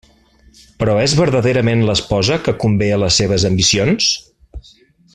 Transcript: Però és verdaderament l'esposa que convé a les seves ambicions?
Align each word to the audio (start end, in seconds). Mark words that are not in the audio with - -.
Però 0.83 0.95
és 1.01 1.13
verdaderament 1.19 1.83
l'esposa 1.89 2.39
que 2.47 2.57
convé 2.65 2.91
a 2.95 2.99
les 3.05 3.21
seves 3.23 3.49
ambicions? 3.51 4.13